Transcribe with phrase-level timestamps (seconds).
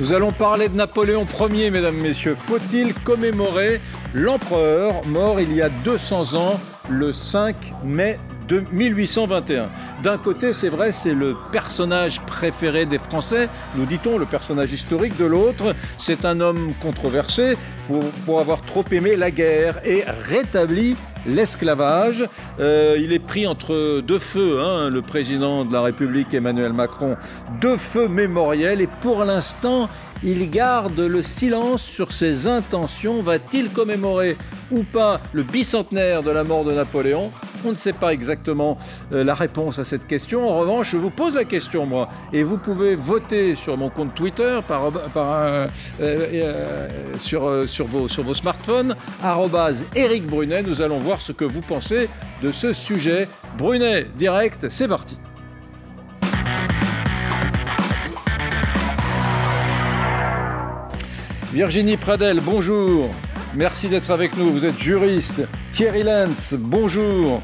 [0.00, 2.36] Nous allons parler de Napoléon Ier, mesdames, messieurs.
[2.36, 3.80] Faut-il commémorer
[4.14, 9.68] l'empereur mort il y a 200 ans, le 5 mai de 1821.
[10.04, 15.16] D'un côté, c'est vrai, c'est le personnage préféré des Français, nous dit-on, le personnage historique.
[15.16, 17.56] De l'autre, c'est un homme controversé
[17.88, 20.96] pour, pour, avoir trop aimé la guerre et rétabli
[21.28, 22.24] l'esclavage.
[22.58, 27.14] Euh, il est pris entre deux feux, hein, le président de la République Emmanuel Macron,
[27.60, 29.88] deux feux mémoriels et pour l'instant,
[30.22, 33.22] il garde le silence sur ses intentions.
[33.22, 34.36] Va-t-il commémorer
[34.70, 37.30] ou pas le bicentenaire de la mort de Napoléon?
[37.64, 38.78] On ne sait pas exactement
[39.12, 40.48] euh, la réponse à cette question.
[40.48, 44.14] En revanche, je vous pose la question, moi, et vous pouvez voter sur mon compte
[44.14, 45.66] Twitter, par, euh,
[46.00, 48.96] euh, sur, sur, vos, sur vos smartphones,
[49.94, 50.62] Eric Brunet.
[50.62, 52.08] Nous allons voir ce que vous pensez
[52.42, 53.28] de ce sujet.
[53.56, 55.18] Brunet, direct, c'est parti.
[61.52, 63.10] Virginie Pradel, bonjour.
[63.58, 64.52] Merci d'être avec nous.
[64.52, 65.42] Vous êtes juriste.
[65.72, 67.42] Thierry Lenz, bonjour.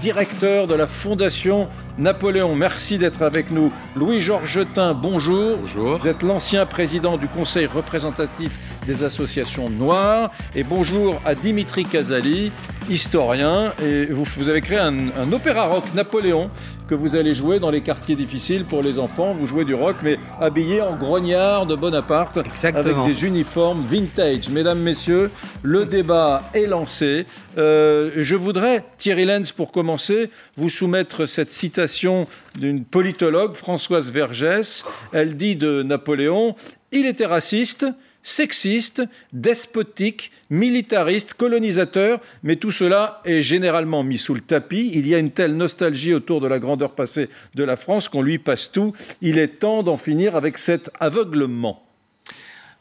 [0.00, 1.66] Directeur de la Fondation
[1.98, 3.72] Napoléon, merci d'être avec nous.
[3.96, 5.56] Louis-Georges Jetin, bonjour.
[5.58, 5.98] Bonjour.
[5.98, 10.32] Vous êtes l'ancien président du Conseil représentatif des associations noires.
[10.56, 12.50] Et bonjour à Dimitri Casali,
[12.88, 13.74] historien.
[13.84, 16.50] Et vous, vous avez créé un, un opéra rock Napoléon
[16.88, 19.34] que vous allez jouer dans les quartiers difficiles pour les enfants.
[19.38, 23.02] Vous jouez du rock, mais habillé en grognard de Bonaparte, Exactement.
[23.02, 24.48] avec des uniformes vintage.
[24.48, 25.30] Mesdames, messieurs,
[25.62, 27.26] le débat est lancé.
[27.58, 32.26] Euh, je voudrais, Thierry Lenz, pour commencer, vous soumettre cette citation
[32.58, 34.86] d'une politologue, Françoise Vergès.
[35.12, 36.54] Elle dit de Napoléon,
[36.90, 37.84] il était raciste,
[38.22, 39.02] sexiste,
[39.32, 44.90] despotique, militariste, colonisateur, mais tout cela est généralement mis sous le tapis.
[44.94, 48.22] Il y a une telle nostalgie autour de la grandeur passée de la France qu'on
[48.22, 48.92] lui passe tout.
[49.22, 51.84] Il est temps d'en finir avec cet aveuglement.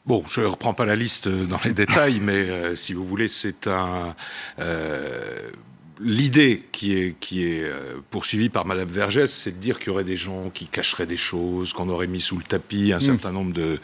[0.05, 3.27] Bon, je ne reprends pas la liste dans les détails, mais euh, si vous voulez,
[3.27, 4.15] c'est un...
[4.59, 5.51] Euh,
[5.99, 9.89] L'idée qui est, qui est euh, poursuivie par Madame Vergès, c'est de dire qu'il y
[9.91, 13.01] aurait des gens qui cacheraient des choses, qu'on aurait mis sous le tapis un mmh.
[13.01, 13.79] certain nombre de,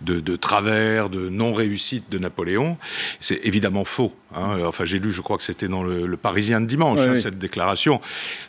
[0.00, 2.78] de, de travers, de non-réussites de Napoléon.
[3.20, 4.12] C'est évidemment faux.
[4.34, 4.58] Hein.
[4.64, 7.20] Enfin, j'ai lu, je crois que c'était dans le, le, Parisien de dimanche, hein, oui.
[7.20, 8.00] cette déclaration.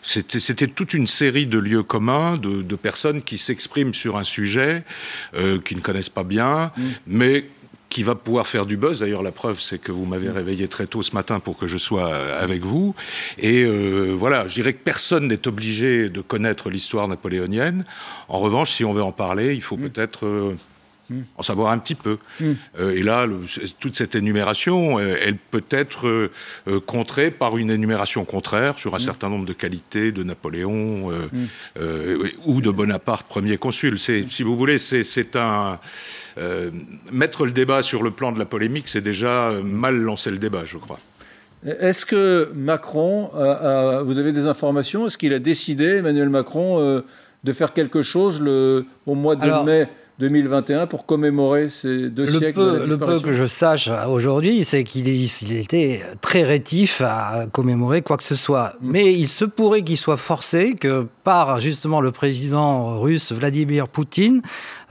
[0.03, 4.83] C'était toute une série de lieux communs, de, de personnes qui s'expriment sur un sujet,
[5.33, 6.81] euh, qui ne connaissent pas bien, mmh.
[7.07, 7.45] mais
[7.91, 9.02] qui va pouvoir faire du buzz.
[9.02, 11.78] D'ailleurs, la preuve, c'est que vous m'avez réveillé très tôt ce matin pour que je
[11.78, 12.96] sois avec vous.
[13.38, 17.84] Et euh, voilà, je dirais que personne n'est obligé de connaître l'histoire napoléonienne.
[18.29, 19.90] En revanche, si on veut en parler, il faut mmh.
[19.90, 20.56] peut-être euh,
[21.38, 22.17] en savoir un petit peu.
[22.39, 22.45] Mm.
[22.79, 23.39] Euh, et là, le,
[23.79, 28.97] toute cette énumération, euh, elle peut être euh, contrée par une énumération contraire sur un
[28.97, 29.01] mm.
[29.01, 31.11] certain nombre de qualités de Napoléon
[32.45, 33.99] ou de Bonaparte, premier consul.
[33.99, 35.79] Si vous voulez, c'est un...
[37.11, 40.63] mettre le débat sur le plan de la polémique, c'est déjà mal lancer le débat,
[40.66, 40.99] je crois.
[41.66, 45.05] Est-ce que Macron, a, a, vous avez des informations?
[45.05, 47.01] Est-ce qu'il a décidé, Emmanuel Macron, euh,
[47.43, 49.88] de faire quelque chose le, au mois de Alors, mai
[50.21, 53.89] 2021 pour commémorer ces deux le siècles peu, de la Le peu que je sache
[54.07, 58.73] aujourd'hui, c'est qu'il il était très rétif à commémorer quoi que ce soit.
[58.81, 58.91] Mm.
[58.91, 64.41] Mais il se pourrait qu'il soit forcé que par justement le président russe Vladimir Poutine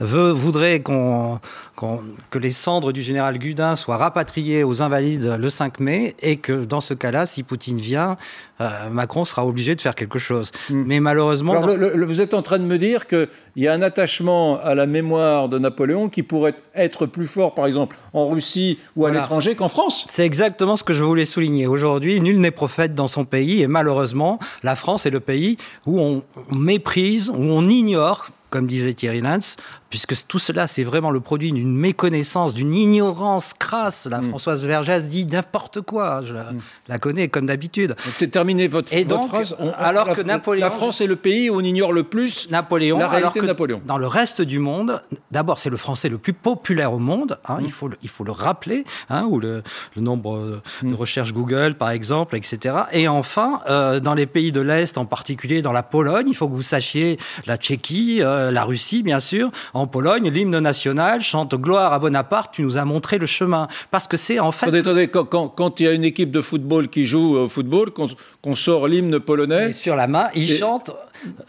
[0.01, 1.39] veut, voudrait qu'on
[1.77, 1.85] qu
[2.29, 6.63] que les cendres du général Gudin soient rapatriées aux Invalides le 5 mai et que
[6.63, 8.17] dans ce cas-là, si Poutine vient,
[8.59, 10.51] euh, Macron sera obligé de faire quelque chose.
[10.69, 10.83] Mm.
[10.85, 11.53] Mais malheureusement...
[11.53, 14.59] Alors, le, le, vous êtes en train de me dire qu'il y a un attachement
[14.59, 19.05] à la mémoire de Napoléon qui pourrait être plus fort, par exemple, en Russie ou
[19.05, 21.67] à l'étranger qu'en France C'est exactement ce que je voulais souligner.
[21.67, 25.99] Aujourd'hui, nul n'est prophète dans son pays et malheureusement, la France est le pays où
[25.99, 26.23] on
[26.55, 29.55] méprise, où on ignore comme disait Thierry Lance,
[29.91, 34.07] puisque tout cela, c'est vraiment le produit d'une méconnaissance, d'une ignorance crasse.
[34.09, 34.29] La mm.
[34.29, 36.21] Françoise Vergès dit n'importe quoi.
[36.23, 36.59] Je la, mm.
[36.87, 37.95] la, connais comme d'habitude.
[38.31, 39.55] Terminez votre, Et donc, votre phrase.
[39.59, 42.49] On, alors la, que Napoléon, la France est le pays où on ignore le plus
[42.49, 43.81] Napoléon, la réalité alors de Napoléon.
[43.85, 47.37] Dans le reste du monde, d'abord, c'est le français le plus populaire au monde.
[47.45, 47.65] Hein, mm.
[47.65, 49.61] il, faut, il faut le rappeler, hein, ou le,
[49.95, 52.75] le, nombre de recherches Google, par exemple, etc.
[52.93, 56.47] Et enfin, euh, dans les pays de l'Est, en particulier dans la Pologne, il faut
[56.47, 58.21] que vous sachiez la Tchéquie.
[58.21, 59.51] Euh, la Russie, bien sûr.
[59.73, 63.67] En Pologne, l'hymne national chante Gloire à Bonaparte, tu nous as montré le chemin.
[63.89, 64.67] Parce que c'est en fait.
[64.67, 67.49] Attendez, attendez, quand, quand, quand, il y a une équipe de football qui joue au
[67.49, 69.69] football, qu'on qu sort l'hymne polonais.
[69.69, 70.57] Et sur la main, il et...
[70.57, 70.91] chante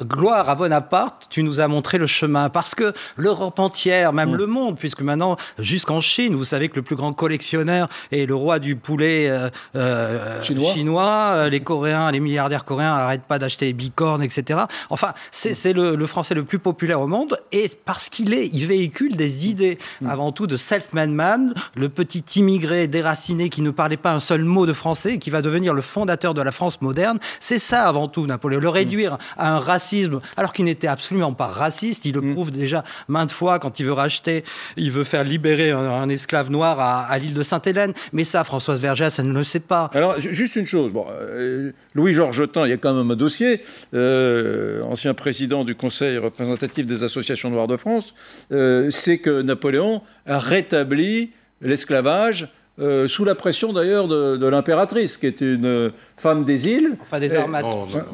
[0.03, 2.51] Gloire à Bonaparte, tu nous as montré le chemin.
[2.51, 4.37] Parce que l'Europe entière, même mmh.
[4.37, 8.35] le monde, puisque maintenant, jusqu'en Chine, vous savez que le plus grand collectionneur est le
[8.35, 10.73] roi du poulet euh, euh, chinois.
[10.73, 11.49] chinois.
[11.49, 14.61] Les Coréens, les milliardaires coréens n'arrêtent pas d'acheter les bicornes, etc.
[14.91, 15.77] Enfin, c'est mmh.
[15.77, 19.17] le, le français le plus populaire au monde et parce qu'il qu'il est, il véhicule
[19.17, 20.09] des idées, mm.
[20.09, 24.45] avant tout de self-made man, le petit immigré déraciné qui ne parlait pas un seul
[24.45, 27.19] mot de français et qui va devenir le fondateur de la France moderne.
[27.41, 28.61] C'est ça avant tout, Napoléon.
[28.61, 32.33] Le réduire à un racisme, alors qu'il n'était absolument pas raciste, il le mm.
[32.33, 34.45] prouve déjà maintes fois quand il veut racheter,
[34.77, 37.93] il veut faire libérer un, esclave noir à, l'île de Sainte-Hélène.
[38.13, 39.91] Mais ça, Françoise Vergès, elle ne le sait pas.
[39.95, 40.93] Alors, juste une chose.
[40.93, 43.61] Bon, euh, Louis Georgetin, il y a quand même un dossier.
[43.95, 48.12] Euh, ancien président du Conseil représentatif des associations noires de France,
[48.51, 51.31] c'est que Napoléon a rétabli
[51.61, 52.49] l'esclavage
[52.79, 56.97] euh, sous la pression d'ailleurs de, l'impératrice, qui est une femme des îles.
[57.03, 57.67] Enfin, des armates.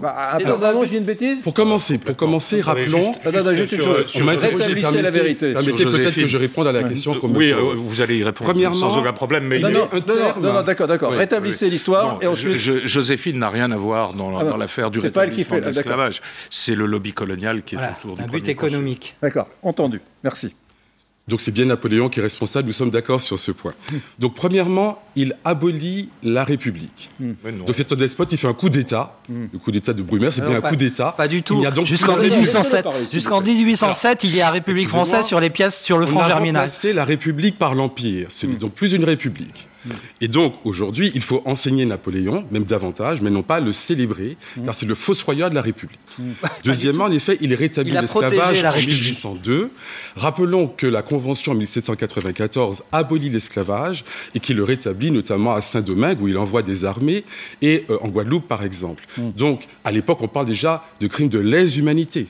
[0.03, 3.15] Bah, pardon, j'ai une bêtise Pour commencer, pour commencer rappelons.
[4.07, 5.53] Sur, la vérité.
[5.53, 8.77] Permettez peut-être que je réponde à la question Oui, euh, vous allez y répondre Premièrement,
[8.77, 9.45] sans aucun problème.
[9.47, 9.89] Mais non, non,
[10.41, 11.13] non, d'accord, d'accord.
[11.13, 12.19] Rétablissez l'histoire.
[12.21, 12.57] et ensuite...
[12.59, 16.21] Joséphine n'a rien à voir dans, l'affaire du rétablissement de l'esclavage.
[16.51, 19.17] C'est le lobby colonial qui est autour du Un but économique.
[19.23, 20.01] D'accord, entendu.
[20.25, 20.53] Merci.
[21.29, 23.75] Donc c'est bien Napoléon qui est responsable, nous sommes d'accord sur ce point.
[24.19, 27.11] Donc premièrement, il abolit la République.
[27.21, 27.33] Hmm.
[27.67, 29.19] Donc c'est un despote, il fait un coup d'État.
[29.29, 29.45] Hmm.
[29.53, 31.15] Le coup d'État de Brumaire, c'est bien un coup d'État.
[31.17, 31.63] Pas du tout.
[31.85, 36.25] Jusqu'en 1807, jusqu'en 1807, il y a République française sur les pièces, sur le franc
[36.25, 36.69] germinal.
[36.69, 38.57] C'est la République par l'Empire, hmm.
[38.57, 39.69] donc plus une République.
[40.21, 44.65] Et donc, aujourd'hui, il faut enseigner Napoléon, même davantage, mais non pas le célébrer, mm.
[44.65, 45.99] car c'est le fossoyeur de la République.
[46.19, 46.23] Mm.
[46.65, 49.71] Deuxièmement, en effet, il rétablit l'esclavage en 1802.
[50.17, 54.05] Rappelons que la Convention en 1794 abolit l'esclavage
[54.35, 57.25] et qu'il le rétablit notamment à Saint-Domingue, où il envoie des armées,
[57.63, 59.05] et euh, en Guadeloupe, par exemple.
[59.17, 59.31] Mm.
[59.37, 62.27] Donc, à l'époque, on parle déjà de crimes de lèse-humanité.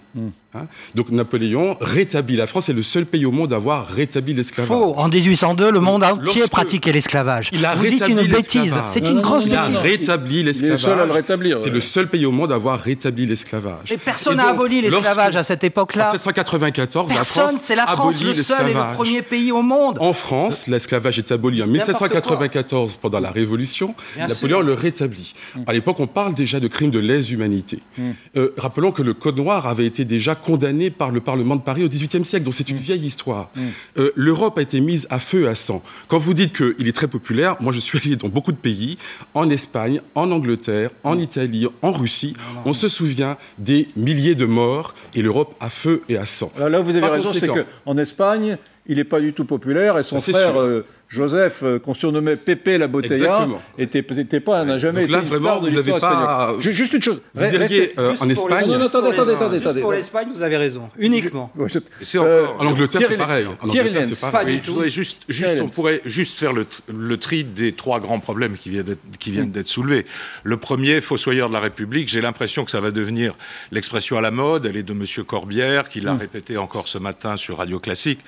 [0.55, 0.67] Hein.
[0.95, 4.69] Donc Napoléon rétablit la France, est le seul pays au monde à avoir rétabli l'esclavage.
[4.69, 4.95] Faux.
[4.97, 7.51] En 1802, le monde entier pratiquait l'esclavage.
[7.53, 8.81] Il a Vous dites une bêtise.
[8.87, 9.69] C'est une grosse bêtise.
[9.69, 11.61] Il a rétabli l'esclavage.
[11.63, 13.89] C'est le seul pays au monde à avoir rétabli l'esclavage.
[13.91, 16.09] Mais personne n'a aboli l'esclavage à cette époque-là.
[16.09, 19.99] En 1794, la France c'est la France le seul et le premier pays au monde.
[20.01, 23.95] En France, l'esclavage est aboli en 1794 pendant la Révolution.
[24.17, 25.35] Napoléon le rétablit.
[25.67, 27.81] À l'époque, on parle déjà de crimes de lèse-humanité.
[27.99, 28.13] Hmm.
[28.37, 31.85] Euh, rappelons que le Code noir avait été déjà condamné par le Parlement de Paris
[31.85, 32.81] au XVIIIe siècle, donc c'est une mm.
[32.81, 33.51] vieille histoire.
[33.55, 33.61] Mm.
[33.99, 35.83] Euh, L'Europe a été mise à feu et à sang.
[36.09, 38.99] Quand vous dites qu'il est très populaire, moi je suis allé dans beaucoup de pays,
[39.35, 41.21] en Espagne, en Angleterre, en mm.
[41.21, 46.17] Italie, en Russie, on se souvient des milliers de morts et l'Europe à feu et
[46.17, 46.53] à sang.
[46.59, 48.57] là, vous avez raison, c'est qu'en Espagne,
[48.89, 52.79] il n'est pas du tout populaire et son frère euh, Joseph, euh, qu'on surnommait Pépé
[52.79, 53.47] la Botella,
[53.77, 54.03] était,
[54.41, 56.55] pas, n'a jamais été là, vraiment, vous n'avez pas...
[56.61, 57.21] Juste une chose.
[57.35, 58.67] Vous iriez euh, en Espagne.
[58.67, 59.81] Non, non, attendez, attendez, attendez, attendez.
[59.83, 60.89] Pour l'Espagne, vous avez raison.
[60.99, 61.53] Uniquement.
[61.57, 63.47] en Angleterre, c'est pareil.
[63.61, 64.63] En Angleterre, c'est pareil.
[64.87, 69.51] juste, juste, on pourrait juste faire le, le, tri des trois grands problèmes qui viennent
[69.51, 70.07] d'être soulevés.
[70.45, 73.35] Le premier, fossoyeur de la République, j'ai l'impression que ça va devenir
[73.71, 74.65] l'expression à la mode.
[74.65, 75.05] Elle est de M.
[75.27, 76.19] Corbière, qui l'a mm.
[76.19, 78.21] répété encore ce matin sur Radio Classique.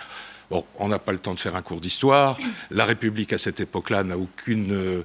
[0.50, 2.36] Bon, on n'a pas le temps de faire un cours d'histoire.
[2.72, 5.02] La République, à cette époque-là, n'a aucune euh,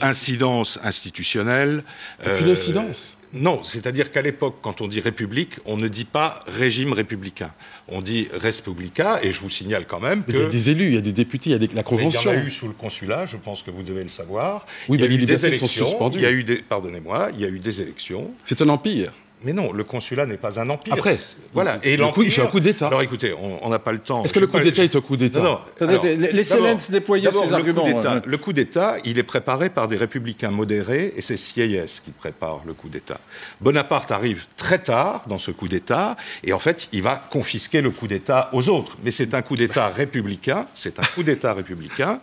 [0.00, 1.84] incidence institutionnelle.
[2.24, 6.38] Aucune euh, incidence Non, c'est-à-dire qu'à l'époque, quand on dit République, on ne dit pas
[6.46, 7.52] régime républicain.
[7.88, 10.32] On dit Respublica, et je vous signale quand même que...
[10.32, 12.32] Il y a des élus, il y a des députés, il y a la Convention.
[12.32, 14.64] il y en a eu sous le consulat, je pense que vous devez le savoir.
[14.88, 16.10] Oui, il y a eu des élections.
[16.14, 16.62] Il y a eu des...
[16.62, 18.30] Pardonnez-moi, il y a eu des élections.
[18.44, 19.12] C'est un empire.
[19.44, 20.94] Mais non, le consulat n'est pas un empire.
[20.94, 21.16] Après,
[21.52, 21.78] voilà.
[21.82, 22.24] Et l'empire.
[22.24, 22.86] Il fait un coup d'État.
[22.86, 24.24] Alors écoutez, on n'a pas le temps.
[24.24, 26.02] Est-ce que le coup d'État est un coup d'État Non, non.
[26.32, 27.86] Laissez déployer ses arguments.
[28.24, 32.62] Le coup d'État, il est préparé par des républicains modérés et c'est Sieyès qui prépare
[32.66, 33.20] le coup d'État.
[33.60, 37.90] Bonaparte arrive très tard dans ce coup d'État et en fait, il va confisquer le
[37.90, 38.96] coup d'État aux autres.
[39.04, 40.66] Mais c'est un coup d'État républicain.
[40.74, 42.20] C'est un coup d'État républicain.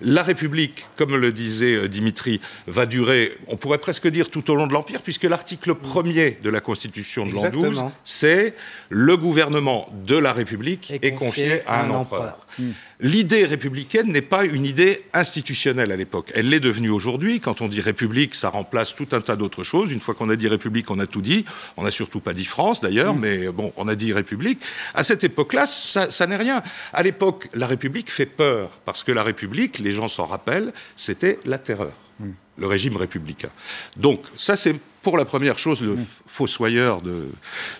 [0.00, 4.54] La République, comme le disait euh, Dimitri, va durer, on pourrait presque dire tout au
[4.54, 8.54] long de l'Empire, puisque l'article premier de la Constitution de l'an 12, c'est
[8.88, 12.38] le gouvernement de la République est, confié, à un, empereur.
[12.58, 12.70] Hmm.
[13.00, 16.32] L'idée républicaine n'est pas une idée institutionnelle à l'époque.
[16.34, 17.40] Elle l'est devenue aujourd'hui.
[17.40, 19.92] Quand on dit République, ça remplace tout un tas d'autres choses.
[19.92, 21.44] Une fois qu'on a dit République, on a tout dit.
[21.76, 23.20] On n'a surtout pas dit France d'ailleurs, hmm.
[23.20, 24.60] mais bon, on a dit République.
[24.94, 26.62] À cette époque-là, ça, ça n'est rien.
[26.92, 31.38] À l'époque, la République fait peur, parce que la République, les gens s'en rappellent, c'était
[31.44, 31.92] la terreur.
[32.18, 32.30] Hmm.
[32.56, 33.50] le régime républicain.
[33.98, 34.74] Donc, ça, c'est
[35.06, 35.96] pour la première chose, le
[36.26, 37.28] fossoyeur de,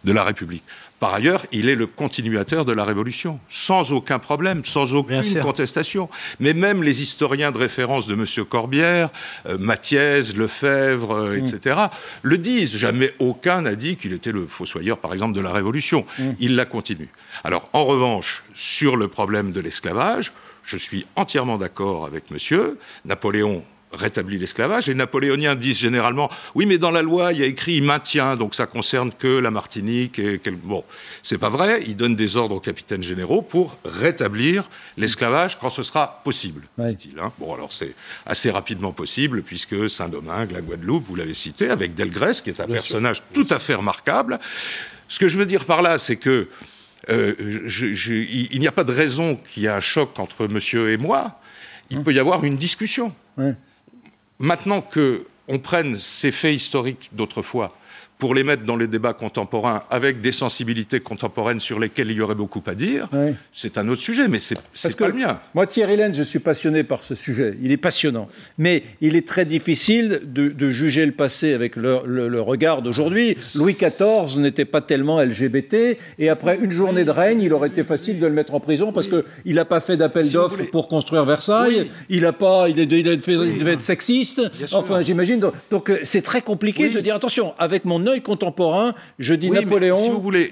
[0.05, 0.63] de la République.
[1.01, 6.09] Par ailleurs, il est le continuateur de la Révolution, sans aucun problème, sans aucune contestation.
[6.39, 8.45] Mais même les historiens de référence de M.
[8.45, 9.09] Corbière,
[9.47, 11.39] euh, Mathiez, Lefebvre, euh, mm.
[11.39, 11.77] etc.,
[12.23, 12.77] le disent.
[12.77, 16.07] Jamais aucun n'a dit qu'il était le fossoyeur, par exemple, de la Révolution.
[16.21, 16.31] Mm.
[16.39, 17.09] Il la continue.
[17.43, 20.31] Alors, en revanche, sur le problème de l'esclavage,
[20.63, 22.79] je suis entièrement d'accord avec monsieur.
[23.05, 24.87] Napoléon rétablit l'esclavage.
[24.87, 28.55] Les napoléoniens disent généralement, oui, mais dans la loi, il y a écrit maintien, donc
[28.55, 30.19] ça concerne que la Martinique.
[30.19, 30.57] Et quel...
[30.57, 30.85] Bon,
[31.23, 31.83] c'est pas vrai.
[31.87, 37.19] Ils donnent des ordres aux capitaines généraux pour rétablir l'esclavage quand ce sera possible, dit-il.
[37.19, 37.33] Hein.
[37.39, 42.33] Bon, alors c'est assez rapidement possible, puisque Saint-Domingue, la Guadeloupe, vous l'avez cité, avec Delgrès,
[42.43, 44.39] qui est un personnage tout à fait remarquable.
[45.09, 46.49] Ce que je veux dire par là, c'est que
[47.09, 47.35] euh,
[48.51, 51.41] il n'y a pas de raison qu'il y ait un choc entre monsieur et moi.
[51.91, 52.05] Il hum.
[52.05, 53.15] peut y avoir une discussion.
[54.39, 57.73] Maintenant qu'on prenne ces faits historiques d'autrefois
[58.19, 62.21] pour les mettre dans les débats contemporains avec des sensibilités contemporaines sur lesquelles il y
[62.21, 63.09] aurait beaucoup à dire,
[63.53, 65.41] c'est un autre sujet, mais c'est pas le mien.
[65.55, 67.57] Moi, Thierry Lenz, je suis passionné par ce sujet.
[67.63, 68.29] Il est passionnant.
[68.59, 73.37] Mais il est très difficile de, juger le passé avec le, regard d'aujourd'hui.
[73.55, 77.85] Louis XIV n'était pas tellement LGBT, et après une journée de règne, il aurait été
[77.85, 81.25] facile de le mettre en prison parce qu'il n'a pas fait d'appel d'offres pour construire
[81.25, 84.43] Versailles, il, a pas, il, devait être sexiste.
[84.73, 85.41] Enfin, j'imagine.
[85.71, 89.97] Donc, c'est très compliqué de dire attention, avec mon œil contemporain, je dis Napoléon.
[89.97, 90.51] Si vous voulez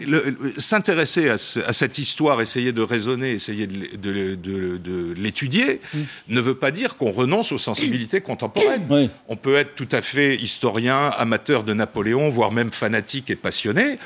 [0.56, 5.98] s'intéresser à, cette histoire, essayer de raisonner, essayer de, l'étudier, mm.
[6.28, 9.10] ne veut pas dire qu'on renonce aux sensibilités contemporaines.
[9.28, 13.98] On peut être tout à fait historien, amateur de Napoléon, voire même fanatique et passionné,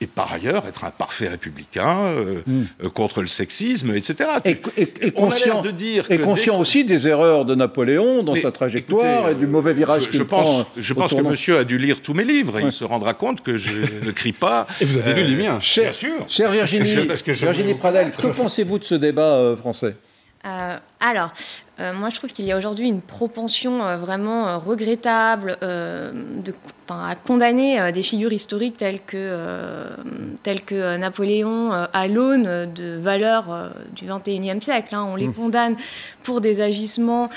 [0.00, 2.62] et par ailleurs être un parfait républicain euh, mm.
[2.84, 4.30] euh, contre le sexisme, etc.
[4.44, 9.34] Et, conscient, de dire et conscient aussi des erreurs de Napoléon dans sa trajectoire et
[9.34, 10.66] du mauvais virage qu'il prend.
[10.76, 12.58] Je pense que monsieur a dû lire tous mes livres.
[12.58, 14.66] Et il se rendra compte que je ne crie pas.
[14.80, 15.60] Et vous avez lu les miens.
[15.60, 16.16] Cher, Bien sûr.
[16.28, 19.96] Chère Virginie, Virginie Pradel, que pensez-vous de ce débat euh, français?
[20.44, 21.32] Euh, alors,
[21.82, 26.54] euh, moi je trouve qu'il y a aujourd'hui une propension euh, vraiment regrettable de,
[26.88, 29.38] à condamner des figures historiques telles que,
[30.42, 34.94] telles que Napoléon à l'aune de valeurs du XXIe siècle.
[34.94, 35.06] Hein.
[35.08, 35.34] On les mmh.
[35.34, 35.76] condamne
[36.22, 37.30] pour des agissements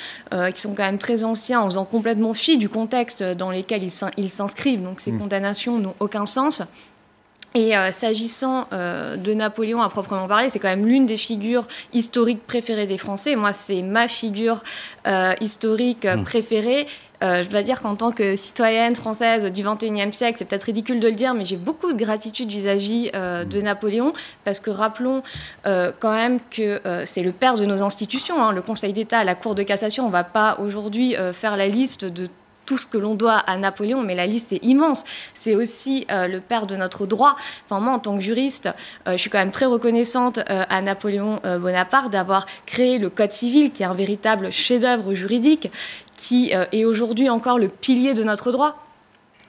[0.54, 4.30] qui sont quand même très anciens, en faisant complètement fi du contexte dans lequel ils
[4.30, 4.84] s'inscrivent.
[4.84, 5.20] Donc ces mmh.
[5.20, 6.62] condamnations n'ont aucun sens.
[7.56, 11.66] Et euh, s'agissant euh, de Napoléon à proprement parler, c'est quand même l'une des figures
[11.94, 13.38] historiques préférées des Français.
[13.38, 14.62] Moi, c'est ma figure
[15.08, 16.26] euh, historique mmh.
[16.26, 16.86] préférée.
[17.22, 21.08] je dois dire qu'en tant que citoyenne française du XXIe siècle, c'est peut-être ridicule de
[21.08, 25.24] le dire, mais j'ai beaucoup de gratitude vis-à-vis de Napoléon, parce que rappelons
[25.64, 28.52] quand même que c'est le père de nos institutions, hein.
[28.52, 30.04] le Conseil d'État, la Cour de cassation.
[30.04, 32.28] On ne va pas aujourd'hui faire la liste de
[32.66, 35.04] tout ce que l'on doit à Napoléon, mais la liste est immense.
[35.34, 37.34] C'est aussi euh, le père de notre droit.
[37.66, 38.70] Enfin, moi, en tant que juriste,
[39.08, 43.32] euh, je suis quand même très reconnaissante euh, à Napoléon Bonaparte d'avoir créé le Code
[43.32, 45.72] civil, qui est un véritable chef-d'œuvre juridique,
[46.18, 48.78] qui est aujourd'hui encore le pilier de notre droit.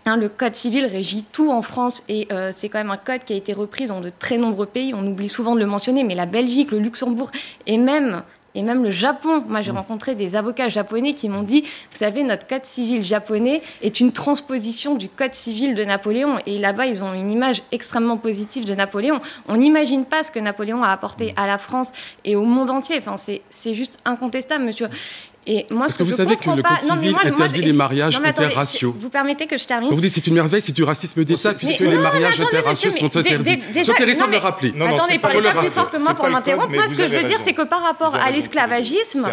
[0.05, 3.33] Hein, le code civil régit tout en France et c'est quand même un code qui
[3.33, 4.93] a été repris dans de très nombreux pays.
[4.95, 7.31] On oublie souvent de le mentionner, mais la Belgique, le Luxembourg
[7.67, 8.23] et même
[8.57, 9.45] et même le Japon.
[9.47, 9.77] Moi, j'ai mmh.
[9.77, 14.11] rencontré des avocats japonais qui m'ont dit, vous savez, notre code civil japonais est une
[14.11, 16.39] transposition du code civil de Napoléon.
[16.47, 19.21] Et là-bas, ils ont une image extrêmement positive de Napoléon.
[19.47, 21.41] On n'imagine pas ce que Napoléon a apporté mmh.
[21.41, 21.93] à la France
[22.25, 22.97] et au monde entier.
[22.99, 24.89] Enfin, c'est juste incontestable, monsieur.
[25.47, 28.97] Et moi, Parce que, vous savez que le Code civil interdit les mariages interraciaux.
[28.99, 31.81] Vous permettez que je termine Vous dites c'est une merveille, c'est du racisme d'État puisque
[31.81, 33.61] les mariages interraciaux sont interdits.
[33.73, 34.75] C'est intéressant de le rappeler.
[34.81, 36.75] Attendez, parlez pas plus fort que moi pour m'interrompre.
[36.75, 39.27] Moi, ce que je veux dire, c'est que par rapport à l'esclavagisme,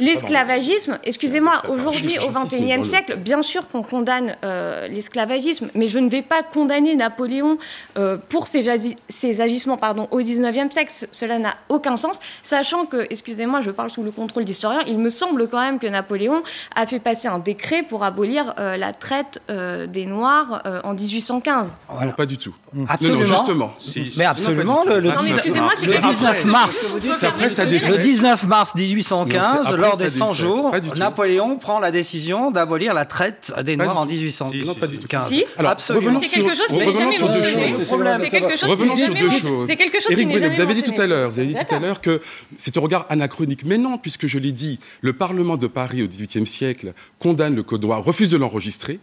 [0.00, 6.08] l'esclavagisme, excusez-moi, aujourd'hui au XXIe siècle, bien sûr qu'on condamne euh, l'esclavagisme, mais je ne
[6.08, 7.58] vais pas condamner Napoléon
[7.98, 10.92] euh, pour ses agissements pardon, au XIXe siècle.
[11.12, 15.10] Cela n'a aucun sens, sachant que, excusez-moi, je parle sous le contrôle d'historiens, il me
[15.10, 16.42] semble que même que Napoléon
[16.74, 20.94] a fait passer un décret pour abolir euh, la traite euh, des Noirs euh, en
[20.94, 21.78] 1815.
[22.00, 22.54] Non, pas du tout.
[22.88, 23.24] Absolument.
[23.24, 23.74] justement.
[24.16, 26.96] mais absolument, le, 19 mars.
[27.02, 33.52] Le 19 mars 1815, lors des 100 jours, Napoléon prend la décision d'abolir la traite
[33.62, 34.66] des Noirs en 1815.
[34.66, 35.08] Non, pas du tout.
[35.56, 37.90] Alors, revenons sur, revenons sur deux choses.
[37.90, 39.70] Revenons sur deux choses.
[39.70, 42.20] Éric vous avez dit tout à l'heure, vous avez dit tout à l'heure que
[42.56, 43.64] c'est un regard anachronique.
[43.64, 47.62] Mais non, puisque je l'ai dit, le Parlement de Paris au XVIIIe siècle condamne le
[47.62, 49.00] code noir, refuse de l'enregistrer.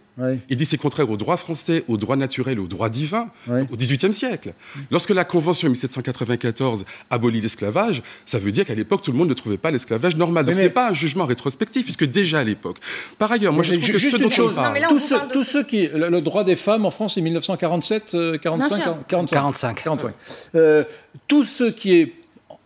[0.48, 4.14] Il dit c'est contraire au droit français, au droit naturel, au droit divin, au XVIIIe
[4.14, 4.54] siècle.
[4.90, 9.28] Lorsque la Convention de 1794 abolit l'esclavage, ça veut dire qu'à l'époque, tout le monde
[9.28, 10.44] ne trouvait pas l'esclavage normal.
[10.44, 12.78] Donc ce n'est pas un jugement rétrospectif, puisque déjà à l'époque.
[13.18, 14.78] Par ailleurs, moi je trouve que ce dont on parle...
[15.32, 15.88] Tous ceux, qui...
[15.88, 19.82] Le, droit des femmes en France, c'est 1947, 45, 45, 45.
[19.82, 20.86] 45.
[21.28, 22.12] tout ce qui est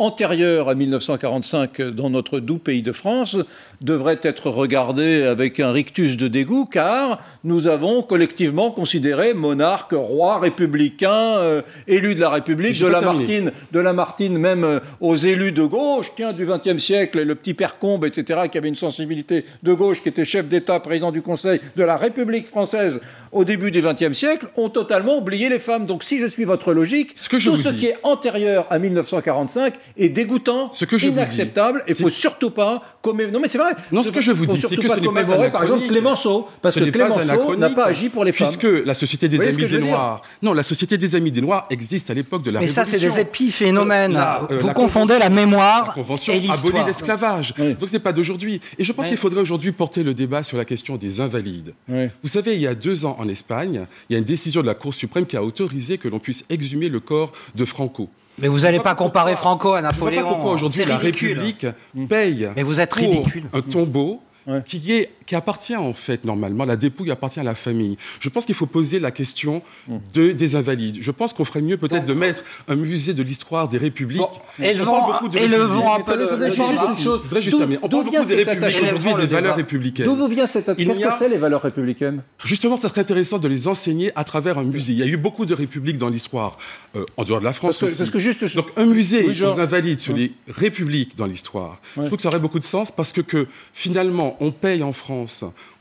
[0.01, 3.37] antérieure à 1945 dans notre doux pays de France
[3.81, 10.39] devrait être regardée avec un rictus de dégoût, car nous avons collectivement considéré monarque, roi,
[10.39, 15.65] républicain, euh, élu de la République, de Lamartine, de Lamartine même euh, aux élus de
[15.65, 19.75] gauche, tiens, du XXe siècle, le petit père Combe, etc., qui avait une sensibilité de
[19.75, 23.01] gauche, qui était chef d'État, président du Conseil de la République française
[23.33, 25.85] au début du XXe siècle, ont totalement oublié les femmes.
[25.87, 28.79] Donc si je suis votre logique, ce que je tout ce qui est antérieur à
[28.79, 33.33] 1945 est dégoûtant, ce que je inacceptable, et il faut surtout pas commémorer.
[33.33, 33.73] Non mais c'est vrai.
[33.93, 36.75] Non, ce que je vous dis, c'est que ce n'est pas par exemple Clémenceau, parce
[36.75, 38.49] que Clémenceau n'a pas agi pour les femmes.
[38.49, 42.11] Puisque la Société des Amis des Noirs, non, la Société des Amis des Noirs existe
[42.11, 42.83] à l'époque de la mais Révolution.
[42.83, 44.17] Mais ça, c'est des épiphénomènes.
[44.17, 46.75] Euh, vous confondez la mémoire la convention et l'histoire.
[46.75, 47.55] abolit l'esclavage.
[47.57, 48.61] Donc c'est pas d'aujourd'hui.
[48.79, 51.75] Et je pense qu'il faudrait aujourd'hui porter le débat sur la question des invalides.
[51.89, 54.67] Vous savez, il y a deux ans en Espagne, il y a une décision de
[54.67, 58.09] la Cour suprême qui a autorisé que l'on puisse exhumer le corps de Franco.
[58.41, 60.11] Mais vous n'allez pas, comparer Franco à Napoléon.
[60.11, 61.67] Je ne vois pas pourquoi aujourd'hui la République
[62.09, 63.45] paye Mais vous êtes ridicule.
[63.53, 64.23] un tombeau
[64.67, 67.97] qui, est, qui appartient en fait normalement, la dépouille appartient à la famille.
[68.19, 69.97] Je pense qu'il faut poser la question mm.
[70.13, 70.97] de, des invalides.
[71.01, 74.19] Je pense qu'on ferait mieux peut-être de mettre un musée de l'histoire des républiques.
[74.19, 76.53] Bon, élevons, beaucoup de élevons un peu le...
[76.53, 77.23] Juste une chose.
[77.41, 80.05] juste on parle beaucoup des républiques aujourd'hui, des valeurs républicaines.
[80.05, 82.25] D'où vous vient cette Qu'est-ce que c'est les valeurs républicaines?
[82.45, 84.95] Justement, ça serait intéressant de les enseigner à travers un musée.
[84.95, 86.59] Il y a eu beaucoup de républiques dans l'histoire,
[86.97, 88.11] euh, en dehors de la France parce que, aussi.
[88.11, 88.57] que juste...
[88.57, 92.31] Donc un musée oui, aux invalides sur les républiques dans l'histoire, je trouve que ça
[92.31, 95.20] aurait beaucoup de sens parce que, que finalement, on paye en France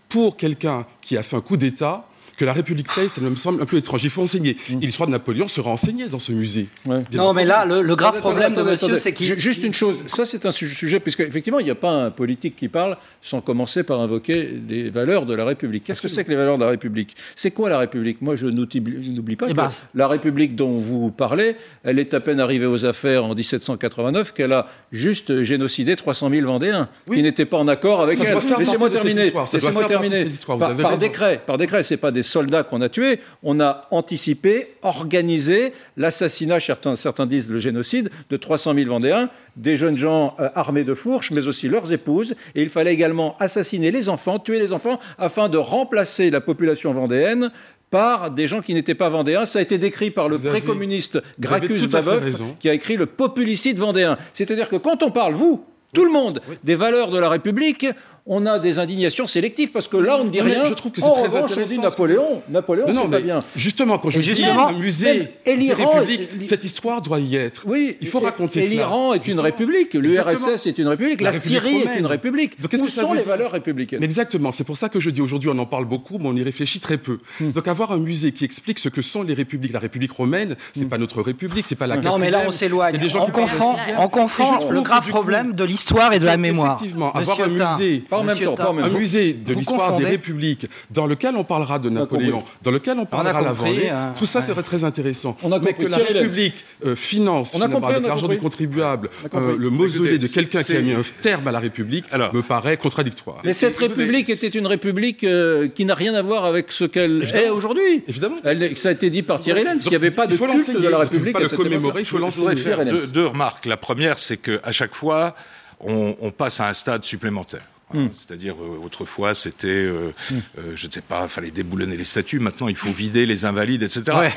[0.10, 2.09] pour quelqu'un qui a fait un coup d'État
[2.40, 4.02] que la République paye, ça me semble un peu étrange.
[4.06, 4.56] Il faut enseigner.
[4.70, 4.78] Mm.
[4.82, 6.68] Et l'histoire de Napoléon sera enseignée dans ce musée.
[6.86, 9.38] non, mais là, le, grave problème de monsieur, c'est qu'il...
[9.38, 12.56] Juste une chose, ça c'est un sujet, puisque effectivement, il n'y a pas un politique
[12.56, 15.84] qui parle sans commencer par invoquer les valeurs de la République.
[15.84, 17.16] Qu'est-ce que c'est que les valeurs de la République?
[17.36, 18.22] C'est quoi la République?
[18.22, 22.22] Moi, je n'oublie pas eh que ben, la République dont vous parlez, elle est à
[22.22, 27.46] peine arrivée aux affaires en 1789 qu'elle a juste génocidé 300 000 Vendéens qui n'étaient
[27.46, 28.38] pas en accord avec elle.
[28.58, 29.32] Laissez-moi terminer.
[29.54, 30.26] Laissez-moi terminer.
[30.48, 34.76] Par, par décret, par décret, c'est pas des soldats qu'on a tués, on a anticipé,
[34.82, 40.50] organisé l'assassinat, certains, certains disent le génocide, de 300 000 Vendéens, des jeunes gens euh,
[40.56, 42.36] armés de fourches, mais aussi leurs épouses.
[42.56, 46.94] Et il fallait également assassiner les enfants, tuer les enfants, afin de remplacer la population
[46.94, 47.52] vendéenne
[47.90, 49.46] par des gens qui n'étaient pas vendéens.
[49.46, 54.18] Ça a été décrit par le précommuniste Gracchus Babeuf, qui a écrit le populicide vendéen.
[54.34, 57.88] C'est-à-dire que quand on parle, vous, tout le monde, des valeurs de la République,
[58.26, 60.66] on a des indignations sélectives parce que là, on ne dit rien.
[60.66, 61.62] Je trouve que c'est très revanche, intéressant.
[61.62, 62.42] On dit Napoléon.
[62.50, 63.40] Napoléon, c'est pas bien.
[63.56, 67.64] Justement, quand je dis un musée et république, cette histoire doit y être.
[67.66, 68.66] Oui, il faut raconter ça.
[68.66, 72.60] Et l'Iran est une république, l'URSS est une république, la, Syrie est une république.
[72.62, 74.52] Donc, Où que sont les valeurs républicaines Exactement.
[74.52, 76.80] C'est pour ça que je dis aujourd'hui, on en parle beaucoup, mais on y réfléchit
[76.80, 77.20] très peu.
[77.40, 77.52] Hmm.
[77.52, 80.86] Donc, avoir un musée qui explique ce que sont les républiques, la République romaine, c'est
[80.86, 80.90] hmm.
[80.90, 81.98] pas notre république, c'est pas la.
[81.98, 83.00] Non, mais là, on s'éloigne.
[83.16, 86.76] On confond, on confond le grave problème de l'histoire et de la mémoire.
[86.76, 88.04] Effectivement, avoir un musée.
[88.10, 92.44] Pas en même temps musée de l'histoire des républiques, dans lequel on parlera de Napoléon,
[92.64, 94.14] dans lequel on parlera la Vendée, hein.
[94.18, 95.36] tout ça serait très intéressant.
[95.44, 99.10] On a Mais que la République euh, finance on a compris, avec l'argent du contribuable
[99.34, 102.42] euh, le mausolée de quelqu'un qui a mis un terme à la République Alors, me
[102.42, 103.42] paraît contradictoire.
[103.44, 107.24] Mais cette République était une République euh, qui n'a rien à voir avec ce qu'elle
[107.34, 108.04] est aujourd'hui.
[108.08, 108.38] Évidemment.
[108.78, 111.00] ça a été dit par Thierry Lenz, il n'y avait pas de culte de la
[111.00, 111.36] République.
[111.40, 112.64] Il faut pas le commémorer, il faut l'enseigner.
[112.90, 113.66] Deux, deux remarques.
[113.66, 115.36] La première, c'est qu'à chaque fois,
[115.82, 117.62] on, on passe à un stade supplémentaire.
[117.92, 118.10] Hmm.
[118.14, 120.36] C'est-à-dire, euh, autrefois, c'était, euh, hmm.
[120.60, 122.40] euh, je ne sais pas, il fallait déboulonner les statues.
[122.40, 124.30] Maintenant, il faut vider les invalides, etc.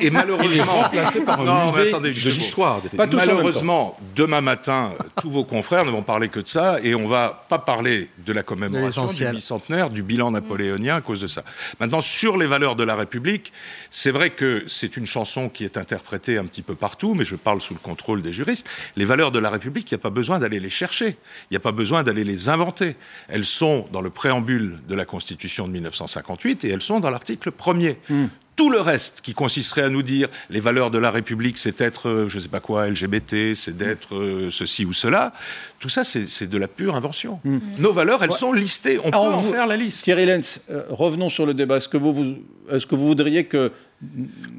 [0.00, 2.82] Et, malheureusement, remplacé par un non, musée de l'histoire.
[2.94, 7.46] Malheureusement, demain matin, tous vos confrères ne vont parler que de ça, et on va
[7.48, 11.44] pas parler de la commémoration du bicentenaire, du bilan napoléonien à cause de ça.
[11.78, 13.52] Maintenant, sur les valeurs de la République,
[13.90, 17.36] c'est vrai que c'est une chanson qui est interprétée un petit peu partout, mais je
[17.36, 18.68] parle sous le contrôle des juristes.
[18.96, 21.16] Les valeurs de la République, il n'y a pas besoin d'aller les chercher,
[21.50, 22.87] il n'y a pas besoin d'aller les inventer.
[23.28, 27.50] Elles sont dans le préambule de la Constitution de 1958 et elles sont dans l'article
[27.50, 27.96] 1er.
[28.08, 28.26] Hmm.
[28.56, 32.08] Tout le reste qui consisterait à nous dire les valeurs de la République, c'est être,
[32.08, 35.32] euh, je ne sais pas quoi, LGBT, c'est d'être euh, ceci ou cela,
[35.78, 37.38] tout ça, c'est de la pure invention.
[37.44, 37.60] Hmm.
[37.78, 40.02] Nos valeurs, elles sont listées, on peut en faire la liste.
[40.02, 41.76] Thierry Lenz, euh, revenons sur le débat.
[41.76, 42.36] Est-ce que vous,
[42.68, 43.70] est-ce que vous voudriez que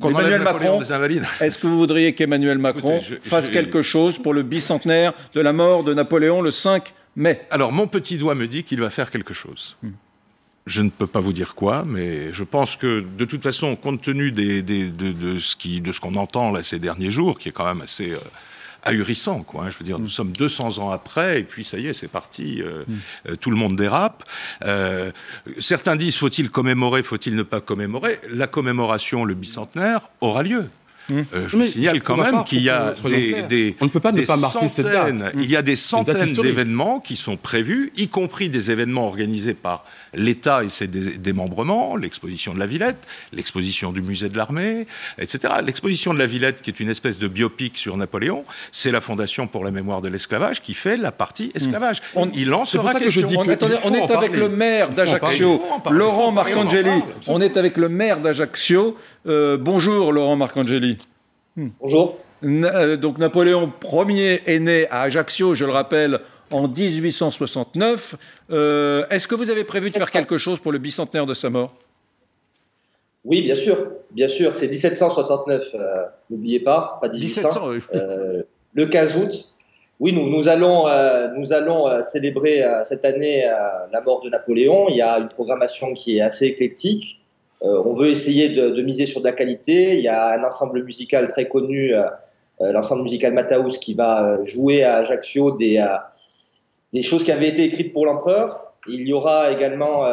[0.02, 0.80] Emmanuel Macron,
[1.42, 5.84] est-ce que vous voudriez qu'Emmanuel Macron fasse quelque chose pour le bicentenaire de la mort
[5.84, 7.48] de Napoléon le 5 mais.
[7.52, 9.78] Alors, mon petit doigt me dit qu'il va faire quelque chose.
[9.84, 9.92] Hmm.
[10.66, 14.02] Je ne peux pas vous dire quoi, mais je pense que de toute façon, compte
[14.02, 18.20] tenu de, ce qu'on entend là, ces derniers jours, qui est quand même assez euh,
[18.84, 19.64] ahurissant, quoi.
[19.64, 20.10] Hein, je veux dire, nous hmm.
[20.10, 22.98] sommes 200 ans après, et puis ça y est, c'est parti, euh, hmm.
[23.30, 24.24] euh, tout le monde dérape.
[25.58, 28.20] certains disent faut-il commémorer, faut-il ne pas commémorer?
[28.30, 30.70] La commémoration, le bicentenaire, aura lieu.
[31.12, 32.94] Euh, je vous signale quand même qu'il y a
[33.48, 35.34] des, On ne peut pas ne pas marquer cette date.
[35.36, 39.86] Il y a des centaines d'événements qui sont prévus, y compris des événements organisés par
[40.14, 45.54] l'État et ses démembrements, l'exposition de la Villette, l'exposition du musée de l'armée, etc.
[45.64, 49.48] L'exposition de la Villette, qui est une espèce de biopic sur Napoléon, c'est la Fondation
[49.48, 52.02] pour la mémoire de l'esclavage qui fait la partie esclavage.
[52.16, 56.32] On, Il en sera ça que je dis on, est avec le maire d'Ajaccio, Laurent
[56.32, 57.04] Marcangeli.
[57.28, 58.98] On est avec le maire d'Ajaccio.
[59.28, 60.98] Euh, bonjour Laurent Marcangeli.
[61.58, 62.18] Bonjour.
[62.44, 66.20] Euh, donc Napoléon Ier est né à Ajaccio, je le rappelle,
[66.52, 68.16] en 1869.
[68.52, 71.50] Euh, est-ce que vous avez prévu de faire quelque chose pour le bicentenaire de sa
[71.50, 71.74] mort?
[73.26, 73.92] Oui, bien sûr.
[74.12, 75.64] Bien sûr, c'est 1769.
[75.74, 77.72] Euh, n'oubliez pas, pas 1800.
[78.74, 79.56] le 15 août.
[80.00, 80.86] Oui, nous, nous allons,
[81.36, 83.44] nous allons célébrer cette année
[83.92, 84.88] la mort de Napoléon.
[84.88, 87.19] Il y a une programmation qui est assez éclectique.
[87.62, 89.96] On veut essayer de, miser sur de la qualité.
[89.96, 91.94] Il y a un ensemble musical très connu
[92.62, 97.48] euh, l'ensemble musical Mataus qui va euh, jouer à Ajaccio des, euh, choses qui avaient
[97.48, 98.74] été écrites pour l'empereur.
[98.88, 100.06] Il y aura également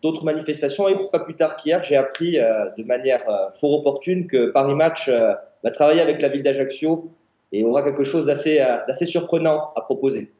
[0.00, 3.22] d'autres manifestations et pas plus tard qu'hier, j'ai appris de manière
[3.60, 7.10] fort opportune que Paris Match va travailler avec la ville d'Ajaccio
[7.52, 10.30] et aura quelque chose d'assez surprenant à proposer.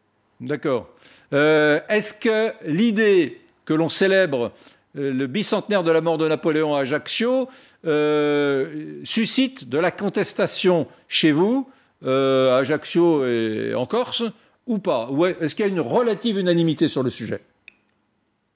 [0.40, 0.86] D'accord.
[1.32, 4.50] Est-ce que l'idée que l'on célèbre euh,
[4.94, 7.48] le bicentenaire de la mort de Napoléon à Ajaccio
[7.84, 11.68] euh, suscite de la contestation chez vous,
[12.04, 14.24] euh, à Ajaccio et en Corse,
[14.66, 15.08] ou pas?
[15.10, 17.40] Ou est-ce qu'il y a une relative unanimité sur le sujet?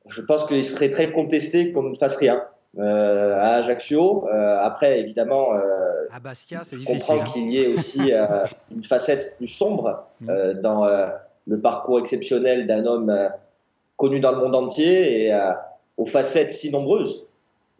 [0.08, 2.42] Je pense qu'il serait très contesté qu'on ne fasse rien.
[2.78, 4.26] à Ajaccio.
[4.30, 5.48] après, évidemment,
[6.10, 7.24] à Bastia, je comprends hein.
[7.24, 8.12] qu'il y ait aussi
[8.74, 10.60] une facette plus sombre mm.
[10.62, 10.86] dans
[11.46, 13.28] le parcours exceptionnel d'un homme
[13.96, 15.32] connu dans le monde entier et
[15.98, 17.24] aux facettes si nombreuses.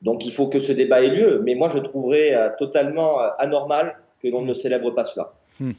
[0.02, 3.28] Donc il faut que ce débat ait lieu, mais moi je trouverais euh, totalement euh,
[3.38, 5.32] anormal que l'on ne célèbre pas cela.
[5.58, 5.72] Hmm.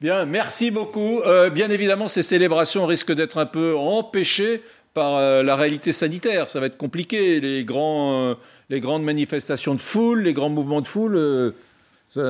[0.00, 1.20] Bien, merci beaucoup.
[1.22, 6.48] Euh, bien évidemment, ces célébrations risquent d'être un peu empêchées par la réalité sanitaire.
[6.48, 7.38] Ça va être compliqué.
[7.38, 8.34] Les, grands,
[8.70, 11.52] les grandes manifestations de foule, les grands mouvements de foule.
[12.16, 12.22] Oui.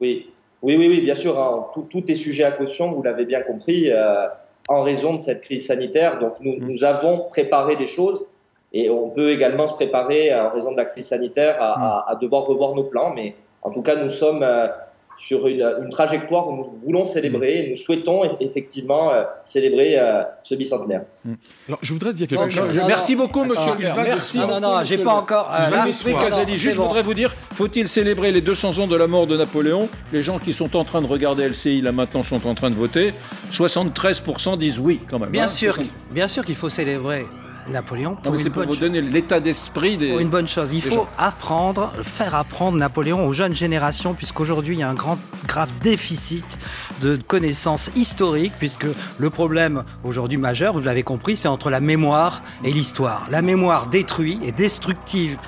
[0.00, 0.28] oui,
[0.62, 1.40] oui, oui, bien sûr.
[1.40, 1.66] Hein.
[1.74, 3.90] Tout, tout, est sujet à caution, vous l'avez bien compris,
[4.68, 6.20] en raison de cette crise sanitaire.
[6.20, 6.70] Donc nous, hmm.
[6.70, 8.24] nous avons préparé des choses
[8.76, 12.18] et on peut également se préparer, en raison de la crise sanitaire, à, mm.
[12.20, 13.12] devoir revoir nos plans.
[13.14, 14.66] Mais en tout cas, nous sommes euh,
[15.16, 17.70] sur une, trajectoire où nous voulons célébrer, mm.
[17.70, 21.04] nous souhaitons effectivement euh, célébrer euh, ce bicentenaire.
[21.24, 21.32] Mm.
[21.68, 22.68] Alors, je voudrais dire quelque chose.
[22.86, 23.96] merci beaucoup, monsieur le maire.
[23.96, 24.40] Merci.
[24.40, 25.50] Non, non, non, j'ai pas encore.
[25.86, 26.06] juste,
[26.58, 29.88] je voudrais vous dire faut-il célébrer les 200 ans de la mort de Napoléon?
[30.12, 32.76] Les gens qui sont en train de regarder LCI là maintenant sont en train de
[32.76, 33.14] voter.
[33.52, 35.30] 73% disent oui, quand même.
[35.30, 35.78] Bien hein, sûr,
[36.10, 37.24] bien sûr qu'il faut célébrer
[37.70, 38.16] Napoléon.
[38.22, 40.08] Pour c'est pour vous donner l'état d'esprit des.
[40.08, 40.68] une bonne chose.
[40.72, 45.18] Il faut apprendre, faire apprendre Napoléon aux jeunes générations, puisqu'aujourd'hui il y a un grand,
[45.46, 46.58] grave déficit
[47.02, 48.86] de connaissances historiques, puisque
[49.18, 53.26] le problème aujourd'hui majeur, vous l'avez compris, c'est entre la mémoire et l'histoire.
[53.30, 55.38] La mémoire détruit et destructive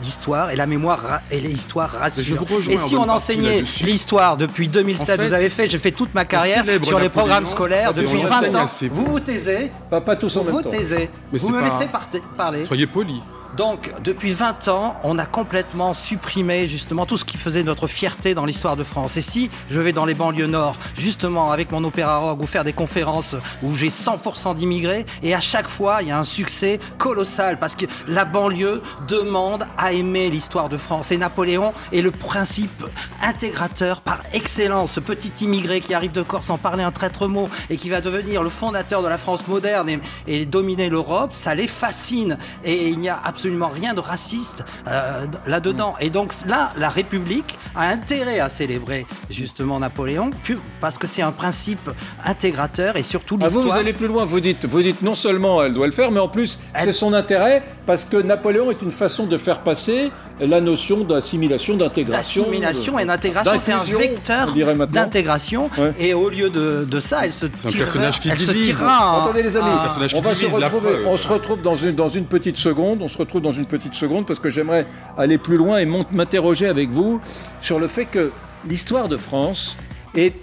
[0.00, 2.44] d'histoire, et la mémoire et l'histoire rassure.
[2.70, 6.64] Et si on enseignait l'histoire depuis 2007, vous avez fait, j'ai fait toute ma carrière
[6.82, 8.66] sur les programmes scolaires depuis 20 ans.
[8.90, 11.88] Vous vous taisez, pas, pas tous en vous vous taisez, vous me laissez
[12.36, 12.64] parler.
[12.64, 13.22] Soyez poli.
[13.56, 18.34] Donc, depuis 20 ans, on a complètement supprimé justement tout ce qui faisait notre fierté
[18.34, 19.16] dans l'histoire de France.
[19.16, 22.64] Et si je vais dans les banlieues nord, justement avec mon opéra rock ou faire
[22.64, 26.78] des conférences où j'ai 100% d'immigrés, et à chaque fois, il y a un succès
[26.98, 31.10] colossal parce que la banlieue demande à aimer l'histoire de France.
[31.10, 32.84] Et Napoléon est le principe
[33.22, 34.92] intégrateur par excellence.
[34.92, 38.02] Ce petit immigré qui arrive de Corse sans parler un traître mot et qui va
[38.02, 42.36] devenir le fondateur de la France moderne et, et dominer l'Europe, ça les fascine.
[42.62, 45.94] Et il n'y a absolument absolument rien de raciste euh, là-dedans.
[46.00, 50.30] Et donc là, la République a intérêt à célébrer justement Napoléon,
[50.80, 51.90] parce que c'est un principe
[52.24, 53.64] intégrateur et surtout l'histoire.
[53.64, 55.92] Ah vous, vous allez plus loin, vous dites, vous dites non seulement elle doit le
[55.92, 59.60] faire, mais en plus c'est son intérêt, parce que Napoléon est une façon de faire
[59.60, 62.42] passer la notion d'assimilation, d'intégration.
[62.42, 64.52] D'assimilation et d'intégration, c'est un vecteur
[64.88, 65.70] d'intégration.
[66.00, 67.70] Et au lieu de, ça, elle se tire.
[67.70, 69.68] un personnage qui elle se Attendez les amis,
[70.14, 73.18] on va se retrouver, on se retrouve dans une, dans une petite seconde, on se
[73.18, 74.86] retrouve dans une petite seconde parce que j'aimerais
[75.16, 77.20] aller plus loin et m'interroger avec vous
[77.60, 78.32] sur le fait que
[78.66, 79.78] l'histoire de France
[80.14, 80.34] est,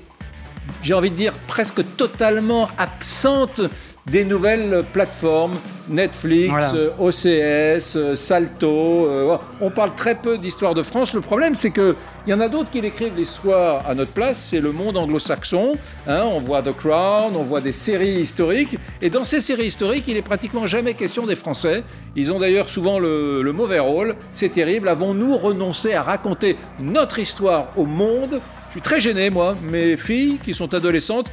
[0.81, 3.61] j'ai envie de dire, presque totalement absente
[4.05, 5.53] des nouvelles plateformes,
[5.87, 9.07] Netflix, OCS, euh, Salto.
[9.07, 11.13] Euh, on parle très peu d'histoire de France.
[11.13, 11.95] Le problème, c'est qu'il
[12.27, 14.39] y en a d'autres qui écrivent l'histoire à notre place.
[14.39, 15.73] C'est le monde anglo-saxon.
[16.07, 16.23] Hein.
[16.25, 18.77] on voit The Crown, on voit des séries historiques.
[19.01, 21.83] Et dans ces séries historiques, il est pratiquement jamais question des Français.
[22.15, 24.15] Ils ont d'ailleurs souvent le, le mauvais rôle.
[24.33, 24.89] C'est terrible.
[24.89, 28.41] Avons-nous renoncé à raconter notre histoire au monde?
[28.67, 29.55] Je suis très gêné, moi.
[29.69, 31.29] Mes filles, qui sont adolescentes,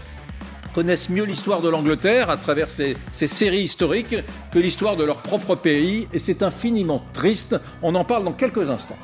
[0.75, 4.17] connaissent mieux l'histoire de l'Angleterre à travers ces, séries historiques
[4.53, 7.57] que l'histoire de leur propre pays, et c'est infiniment triste.
[7.83, 8.99] On en parle dans quelques instants.